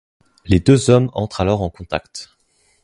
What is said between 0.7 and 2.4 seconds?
hommes entrent alors en contact.